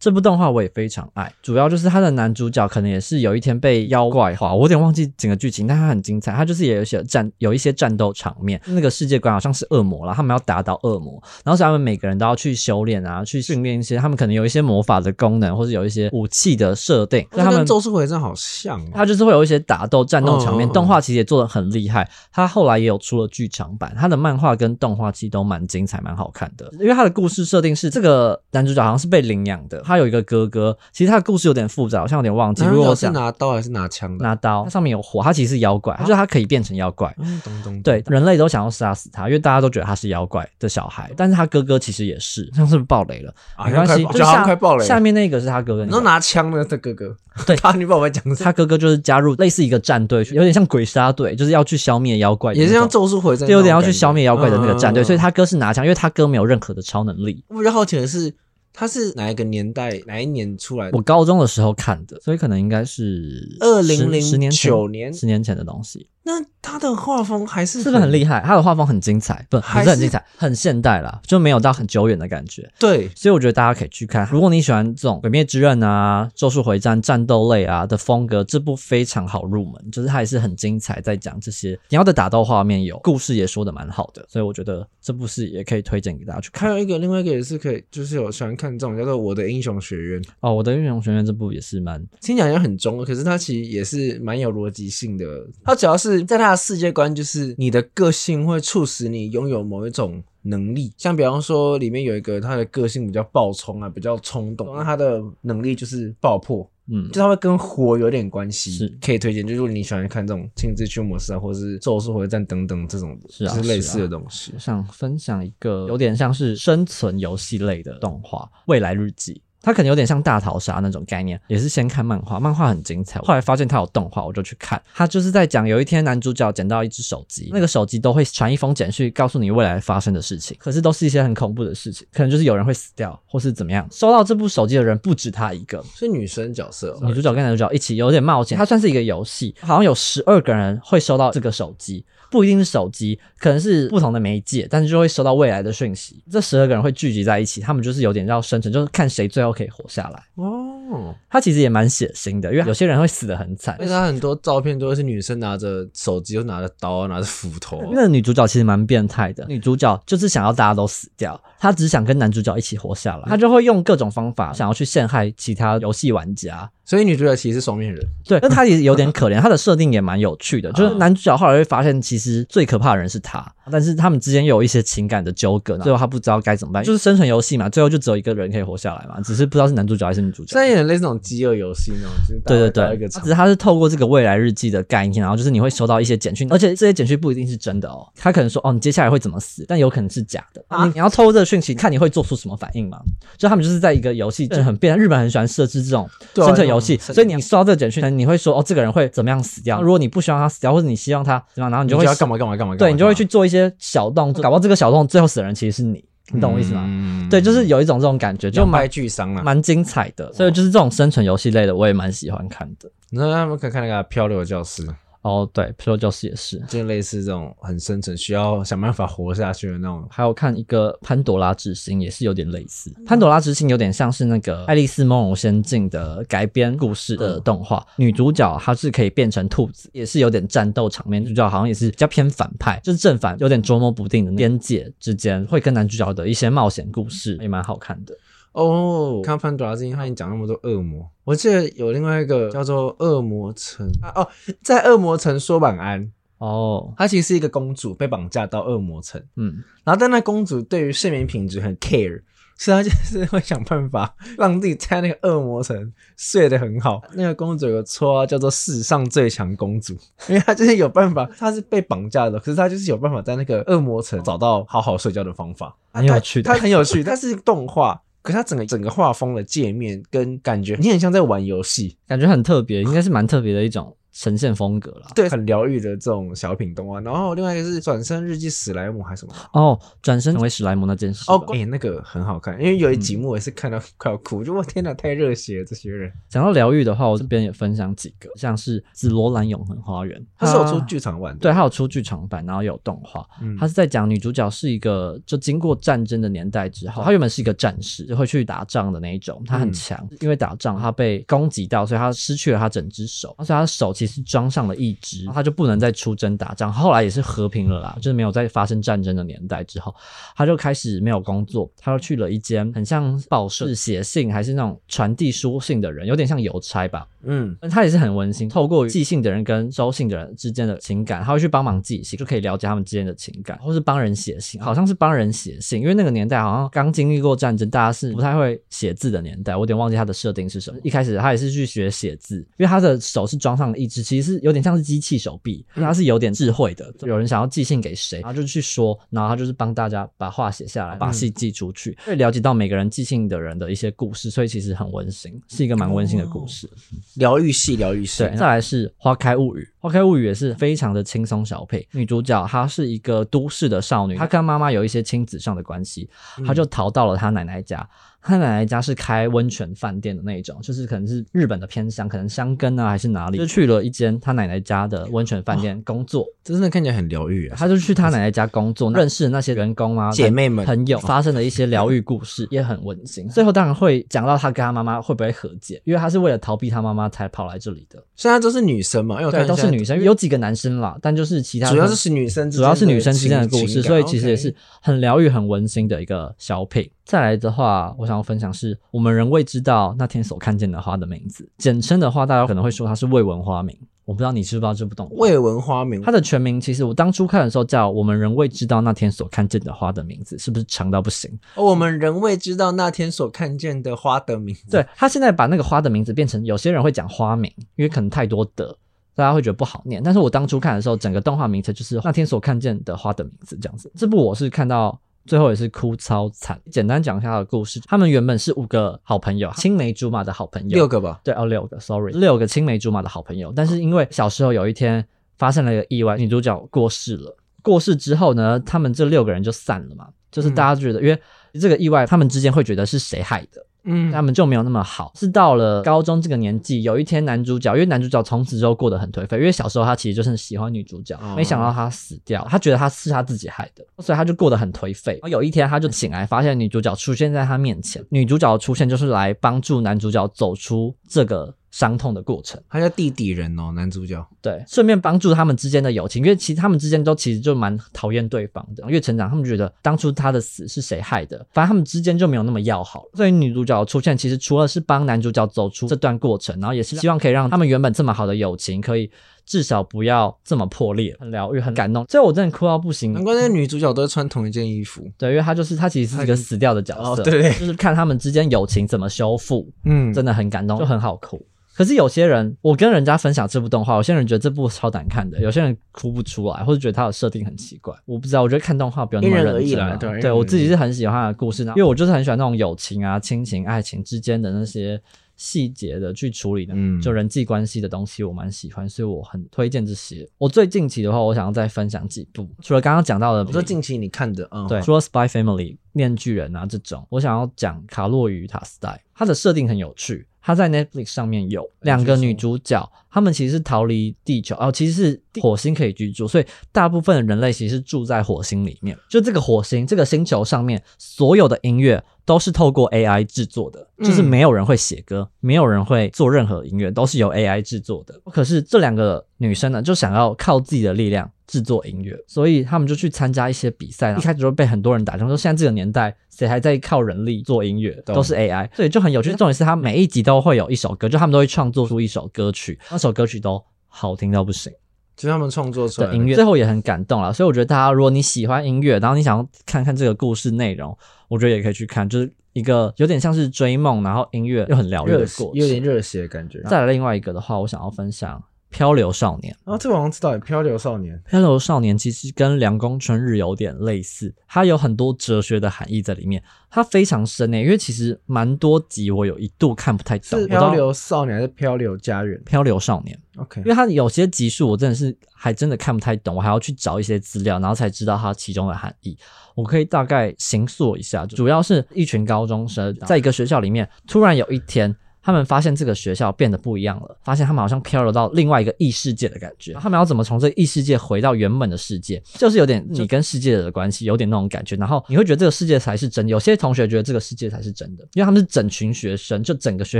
[0.06, 22.08] 这部动画我也非常爱，主要就是它的男主角可能也是有一天被妖怪化，我有点忘记整个剧情，但他很精彩，他就是也有一些战有一些战斗场面，那个世界观好像是恶魔啦，他们要打倒恶魔，然后是他们每个人都要去修炼啊，去训练一些他们可能有一些魔法的功能，或者有一些武器的设定，所以他们咒术回战》好像哦，它就是会有一些打斗、战斗场面，动画其实也做的很厉害。
[22.32, 26.72] 它后来也有出了剧场版，它的漫画跟动画其实都蛮精彩、蛮好看的。
[26.74, 30.78] 因为它的故事设定是这个男主角好像是被领养的，他有一个哥哥。
[30.92, 32.64] 其实他的故事有点复杂，好像有点忘记。
[32.66, 34.24] 如果我想拿刀还是拿枪的？
[34.24, 37.14] 拿刀，它上面有火，它其实是妖怪，就是它可以变成妖怪。
[37.20, 37.82] 嗯，懂懂。
[37.82, 43.34] 对，人类都想要杀死他，因为大家都觉得他是妖怪的小孩，但是他哥哥其实也是，像是不是爆雷了？
[43.56, 47.14] 啊没关系，快就像快爆雷下面那个是他哥哥，你说拿枪的这哥哥，
[47.46, 57.44] 对 他，你把我讲的他哥哥就是加入类似一个战队，有点像鬼杀队，就是要去消灭妖怪也是像《咒术回战》，就有点要去消灭妖怪的那个战队，所以他他哥是拿枪，因为他哥没有任何的超能力。
[57.48, 58.32] 我比较好奇的是，
[58.76, 61.02] 他是哪一个年代哪一年出来的我？
[61.02, 68.42] 高中的时候看的，所以可能应该是2009十年前年十年前的东西，那他的画风还是是不是很厉害？
[68.44, 72.68] 他的画风很精彩，不不还是是很精彩，很现代啦，就没有到很久远的感觉。
[72.80, 86.68] 对，所以我觉得大家可以去看，如果你喜欢这种《鬼灭之刃》啊、《咒术回战》战斗类啊的风格，这部非常好入门，就是它也是很精彩，在讲这些你要的打斗画面有，故事也说的蛮好的，所以我觉得这部是也可以推荐给大家去看。
[86.68, 95.26] 还有一个另外一个也是可以，就是有喜欢看这种叫做《我的英雄学院》，哦，我的英雄学院这部也是蛮听起来很中，可是它其实也是蛮有逻辑性的。
[95.64, 100.94] 它主要是在他的世界观，就是你的个性会促使你拥有某一种能力。
[100.98, 106.70] 像比方说，里面有一个他的个性比较暴冲啊，比较冲动，那他的能力就是爆破。
[106.88, 109.42] 嗯就他会跟火有点关系，是可以推荐。
[109.42, 114.54] 就是如果你喜欢看这种亲自驱魔师啊，或者是咒术回战等等这种，是啊就是类似的东西。
[114.60, 119.34] 想分享一个有点像是生存游戏类的动画《未来日记》。
[119.66, 123.20] 它可能有点像大逃杀那种概念，也是先看漫画，漫画很精彩。
[123.22, 124.80] 后来发现它有动画，我就去看。
[124.94, 133.88] 它就是在讲有一天男主角捡到一只手机，那个手机都会传一封简讯告诉你未来发生的事情，可是都是一些很恐怖的事情，可能就是有人会死掉，或是怎么样。
[133.92, 146.22] 收到这部手机的人不止他一个，是女生角色哦、女主角跟男主角一起有点冒险，它算是一个游戏，好像有十二个人会收到这个手机，不一定是手机，可能是不同的媒介，但是就会收到未来的讯息。
[146.32, 150.24] 这十二个人会聚集在一起，他们就是有点要生存，就是看谁最后可以活下来。
[150.36, 153.92] 哦，他，其实也蛮血腥的，因为有些人会死的很惨而且。
[153.92, 157.82] 他很多照片都是女生拿着手机，又拿着刀，拿着斧头。
[157.94, 166.70] 那个女主角其实蛮变态的，女主角就是想要大家都死掉，她只想跟男主角一起活下来，她就会用各种方法想要去陷害其他游戏玩家。
[166.88, 168.00] 所以女主角其实是双面人。
[168.24, 180.54] 对，那她也有点可怜， 她的设定也蛮有趣的，就是男主角后来会发现，其实最可怕的人是他，但是他们之间又有一些情感的纠葛，最后他不知道该怎么办，就是生存游戏嘛，最后就只有一个人可以活下来嘛，只是不知道是男主角还是女主角。
[180.54, 183.08] 虽然有点类似那种饥饿游戏那种，就是对对对。
[183.08, 190.64] 只是他是透过这个未来日记的概念，然后就是你会收到一些简讯，而且这些简讯不一定是真的哦，他可能说哦你接下来会怎么死，但有可能是假的。
[190.68, 190.86] 啊？
[190.86, 193.00] 你你要透过这个讯息，看你会做出什么反应嘛？
[193.38, 199.82] 就他们就是在一个游戏，就很变，日本很喜欢设置这种生存游戏，所以你收到这个简讯，你会说哦这个人会怎么样死掉？
[199.82, 206.84] 如果你不希望他死掉，或者你希望他怎么样，然后你就会你就要干嘛干嘛干嘛干嘛，对你就会去做一些小动作，搞不好这个小动作最后死的人其实是你，你懂我意思吗？
[206.88, 209.44] 嗯对，就是有一种这种感觉，就蛮俱伤了。
[209.44, 212.90] 蛮精彩的，所以就是这种生存游戏类的，我也蛮喜欢看的。
[213.10, 214.86] 你说他们可以看那个漂流教室，
[215.26, 220.06] 哦，对，皮罗教室也是，就类似这种很深层需要想办法活下去的那种。
[220.08, 222.94] 还有看一个潘多拉之心，也是有点类似。
[223.08, 231.26] 潘多拉之心有点像是那个《爱丽丝梦游仙境》的改编故事的动画，女主角她是可以变成兔子，也是有点战斗场面。
[231.26, 238.16] 主角好像也是比较偏反派，就是正反有点捉摸不定的边界之间，会跟男主角的一些冒险故事也蛮好看的。
[238.56, 243.86] 哦，看潘多拉之前，他已经讲那么多恶魔，我记得有另外一个叫做恶魔城。
[244.02, 244.28] 啊哦，
[244.64, 252.22] 在恶魔城说晚安，哦，她其实是一个公主被绑架到恶魔城，嗯，然后但那公主对于睡眠品质很 care，
[252.58, 257.02] 所以她就是会想办法让自己在那个恶魔城睡得很好。
[257.14, 259.94] 那个公主有个绰号叫做世上最强公主，
[260.30, 266.54] 因为她就是有办法，她是被绑架的，可是她就是有办法在那个恶魔城找到好好睡觉的方法，很有趣的。
[266.54, 268.02] 它很有趣，它是动画。
[268.26, 275.08] 可是它整个整个画风的界面跟感觉，你很像在玩游戏，感觉很特别，应该是蛮特别的一种呈现风格了。
[275.14, 277.02] 对，很疗愈的这种小品动画。
[277.02, 279.34] 然后另外一个是《转身日记》史莱姆还是什么？
[279.54, 281.36] 哦，转身成为史莱姆那件事吧。
[281.36, 286.10] 哦，哎、那个很好看，因为有一集幕也是看到快要哭，就我天哪，太热血了，这些人。
[286.30, 293.28] 讲到疗愈的话，我这边也分享几个，像是《紫罗兰永恒花园》，它是有出剧场版的，对，它有出剧场版，然后有动画。
[293.42, 306.72] 嗯它是在讲女主角是一个就经过战争的年代之后，她原本是一个战士，就会去打仗的那一种，她很嗯强，因为打仗她被攻击到，所以她失去了她整只手，所以她的手其实装上了一支，他就不能再出征打仗。
[306.72, 309.94] 后来也是和平了啦，就是没有再发生战争的年代之后，
[310.36, 317.08] 他就开始没有工作，他就去了一间很像报社，是写信还是那种传递书信的人，有点像邮差吧。
[317.28, 330.80] 嗯，他也是很温馨，透过寄信的人跟收信的人之间的情感，他会去帮忙寄信，就可以了解他们之间的情感，或是帮人写信，好像是帮人写信，因为那个年代好像刚经历过战争，大家是不太会写字的年代，我有点忘记他的设定是什么。
[330.84, 336.94] 一开始他也是去学写字，因为他的手是装上了一只，其实是有点像是机器手臂，它是有点智慧的。
[337.04, 346.70] 有人想要寄信给谁，然后就去说，然后他就是帮大家把话写下来，把信寄出去，会了解到每个人寄信的人的一些故事，所以其实很温馨，是一个蛮温馨的故事。
[347.16, 351.88] 疗愈系，疗愈系，对，再来是《花开物语》，《花开物语》也是非常的轻松小配。
[351.92, 356.10] 女主角她是一个都市的少女，她跟妈妈有一些亲子上的关系，
[356.46, 357.88] 她就逃到了她奶奶家。
[358.28, 366.26] 她奶奶家是开温泉饭店的那种，就是可能是日本的偏乡，可能香根啊还是哪里，就去了一间她奶奶家的温泉饭店工作。
[366.44, 367.56] 这真的看起来很疗愈啊。
[367.56, 373.30] 她就去她奶奶家工作，认识那些员工啊、姐妹们朋友，发生的一些疗愈故事 也很温馨。
[373.30, 378.04] 最后当然会讲到她跟她妈妈会不会和解，因为她是为了逃避她妈妈才跑来这里的。
[378.16, 386.90] 现在都是女生嘛，因为我，看都是女生，有几个男生啦，但就是其他主要是女生主要是女生之间的故事，所以其实也是很疗愈、很温馨的一个小品。
[387.04, 393.78] 再来的话，我想要分享是我们仍未知道那天所看见的花的名字，简称的话，大家可能会说它是未闻花名。
[394.06, 395.16] 我不知道你知不知道这部动画。
[395.16, 401.28] 未闻花名，它的全名其实我当初看的时候叫《我们仍未知道那天所看见的花的名字》，是不是长到不行？
[401.56, 404.70] 哦我们仍未知道那天所看见的花的名字。
[404.70, 408.78] 对他现在把那个花的名字变成有些人会讲花名，因为可能太多的，
[409.16, 410.04] 大家会觉得不好念。
[410.04, 413.92] 但是我当初看的时候，整个动画名称就是那天所看见的花的名字这样子。
[413.96, 415.00] 这部我是看到。
[415.28, 416.62] 最后也是哭超惨。
[416.70, 423.52] 简单讲一下他的故事，他们原本是五个好朋友，青梅竹马的好朋友，六个吧，对哦，六个，sorry，六个青梅竹马的好朋友。
[423.56, 425.04] 但是因为小时候有一天
[425.40, 427.36] 发生了一个意外，女主角过世了。
[427.64, 431.20] 过世之后呢，他们这六个人就散了嘛，就是大家觉得，因为
[431.60, 433.66] 这个意外，他们之间会觉得是谁害的。
[433.86, 435.12] 嗯他们就没有那么好。
[435.16, 445.14] 是到了高中这个年纪，有一天男主角，因为男主角从此之后过得很颓废，因为小时候他其实就是喜欢女主角，哦没想到他死掉，他觉得他是他自己害的，所以他就过得很颓废。
[445.14, 452.62] 然后有一天他就醒来，发现女主角出现在他面前，女主角的出现就是来帮助男主角走出这个伤痛的过程。
[452.70, 454.26] 他叫地底人哦，男主角。
[454.42, 458.90] 对，顺便帮助他们之间的友情，因为其实他们之间都其实就蛮讨厌对方的。
[458.90, 463.04] 越成长，他们觉得当初他的死是谁害的，反正他们之间就没有那么要好。
[463.14, 469.12] 所以女主角的出现，其实除了是帮男主角走出这段过程，然后也是希望可以让他们原本这么好的友情，可以
[469.46, 472.06] 至少不要这么破裂，很疗愈，很感动。
[472.08, 473.12] 所以我真的哭到不行。
[473.12, 475.06] 难怪那个女主角都会穿同一件衣服。
[475.18, 481.46] 对，因为她就是她其实是一个死掉的角色，对就是看他们之间友情怎么修复，嗯，真的很感动，就很好哭。
[481.76, 487.94] 可是有些人，我跟人家分享这部动画，有些人觉得这部超难看的，有些人哭不出来，或者觉得它的设定很奇怪。
[488.06, 495.02] 我不知道，我觉得看动画不用那么认真对对我自己是很喜欢它的故事，因为我就是很喜欢那种友情啊、亲情、爱情之间的那些
[495.36, 500.26] 细节的去处理的，嗯就人际关系的东西，我蛮喜欢，所以我很推荐这些。
[500.38, 510.26] 我最近期的话，我想要再分享几部，除了刚刚讲到的，我说近期你看的，嗯，对，除了《Spy Family》面具人啊这种，我想要讲卡洛与塔斯代，它的设定很有趣。
[510.46, 518.98] 它在 Netflix 上面有两个女主角，她们其实是逃离地球哦，其实是火星可以居住，所以大部分的人类其实是住在火星里面。
[519.10, 528.20] 就这个火星这个星球上面，所有的音乐都是透过 AI 制作的，就是没有人会写歌，没有人会做任何音乐，都是由 AI 制作的。
[528.26, 531.32] 可是这两个女生呢，就想要靠自己的力量。
[531.48, 539.30] 制作音乐，所以他们就去参加一些比赛，一开始就被很多人打枪，说现在这个年代谁还在靠人力做音乐，都是 AI，所以就很有趣。
[539.36, 544.74] 重点是他每一集都会有一首歌，就他们都会创作出一首歌曲，那首歌曲都好听到不行。
[545.16, 547.32] 就是他们创作出来的音乐，最后也很感动了。
[547.32, 550.98] 所以我觉得大家，如果你喜欢音乐，然后你想要看看这个故事内容，
[551.30, 556.62] 我觉得也可以去看，就是一个有点像是追梦，然后音乐又很疗愈的过程，有点热血的感觉。
[556.64, 558.44] 再来另外一个的话，我想要分享。
[558.76, 560.38] 漂流少年啊，这我好像知道。
[560.38, 567.64] 漂流少年，漂流少年其实跟凉宫春日有点类似，它有很多哲学的含义在里面，它非常深诶。
[567.64, 570.38] 因为其实蛮多集我有一度看不太懂。
[570.42, 572.38] 是漂流少年还是漂流家园？
[572.44, 573.62] 漂流少年，OK。
[573.62, 579.18] 因为它有些集数我真的是还真的看不太懂，我还要去找一些资料，然后才知道它其中的含义。
[579.56, 584.94] 我可以大概形塑一下，主要是一群高中生在一个学校里面，突然有一天。
[585.26, 589.74] 他们发现这个学校变得不一样了，发现他们好像漂流到另外一个异世界的感觉。
[589.74, 592.22] 他们要怎么从这个异世界回到原本的世界？
[592.36, 594.76] 就是有点你跟世界的关系，有点那种感觉。
[594.76, 596.28] 然后你会觉得这个世界才是真。
[596.28, 600.00] 有些同学觉得这个世界才是真的，因为他们是整群学生，就整个学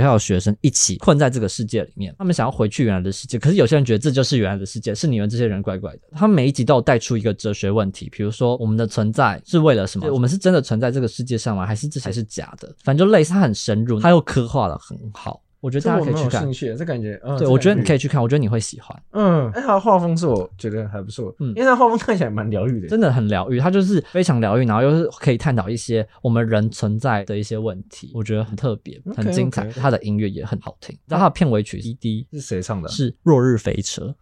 [0.00, 2.14] 校的学生一起困在这个世界里面。
[2.18, 6.00] 他们想要回去原来的世界，可是有些人觉得这就是原来的世界，是你们这些人怪怪的。
[6.12, 10.08] 他们每一集都有带出一个哲学问题，比如说我们的存在是为了什么？
[10.12, 11.66] 我们是真的存在这个世界上吗？
[11.66, 12.72] 还是这才是假的？
[12.84, 15.42] 反正就类似，它很深入，它又刻画的很好。
[15.58, 32.88] 我觉得大家可以去看，兴趣，这感觉，嗯，对我觉得你可以去看，我觉得你会喜欢，嗯，哎，他的画风是我觉得还不错，嗯，因为他画风看起来蛮疗愈的，真的很疗愈，他就是非常疗愈，然后又是可以探讨一些我们人存在的一些问题，我觉得很特别，很精彩，他的音乐也很好听，然后他的片尾曲 CD 是谁唱的？
[32.88, 34.14] 是落日飞车，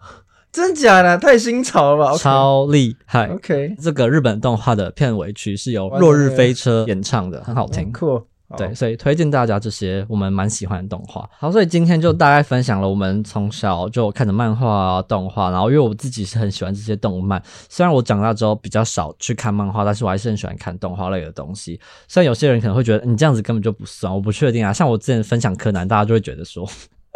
[0.50, 1.18] 真假的？
[1.18, 8.22] 太新潮了吧，超厉害，OK，这个日本动画的片尾曲是由落日飞车演唱的，很好听，酷。
[8.56, 11.28] 对，所以推荐大家这些我们蛮喜欢的动画。
[11.38, 21.80] 好，所以今天就大概分享了我们从小就看的漫画啊、动画，然后因为我自己是很喜欢这些动漫，虽然我长大之后比较少去看漫画，但是我还是很喜欢看动画类的东西。
[22.06, 24.72] 虽然有些人可能会觉得你这样子根本就不算，我不确定啊。
[24.72, 26.68] 像我之前分享柯南，大家就会觉得说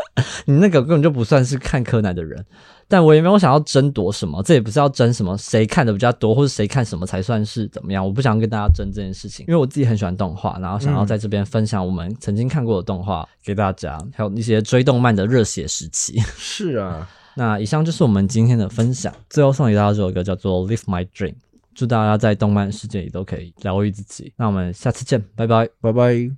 [0.46, 2.44] 你那个根本就不算是看柯南的人。
[2.88, 8.04] 但我也没有想要争夺什么，这也不是要争什么谁看的比较多，或者谁看什么才算是怎么样。
[8.04, 16.18] 我不想跟大家争这件事情，因为我自己很喜欢动画，然后想要在这边分享我们曾经看过的动画给大家，还有一些追动漫的热血时期。
[16.36, 19.14] 是啊， 那以上就是我们今天的分享。
[19.28, 21.34] 最后送给大家这首歌叫做《Live My Dream》，
[21.76, 24.32] 祝大家在动漫世界里都可以疗愈自己。
[24.36, 26.28] 那我们下次见，拜拜，拜拜。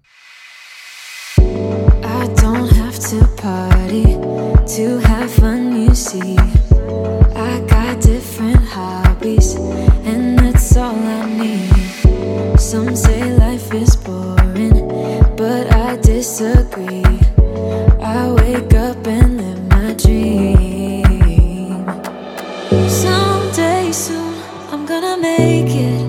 [3.12, 4.04] To party
[4.74, 6.34] to have fun, you see.
[7.36, 9.54] I got different hobbies,
[10.06, 12.58] and that's all I need.
[12.58, 14.88] Some say life is boring,
[15.36, 17.04] but I disagree.
[18.00, 21.84] I wake up and live my dream.
[22.88, 24.36] Someday soon,
[24.72, 26.08] I'm gonna make it.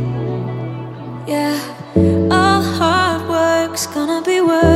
[1.28, 1.60] Yeah,
[2.32, 4.73] all hard work's gonna be worth